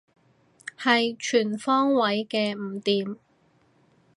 [0.79, 3.17] 係全方位嘅唔掂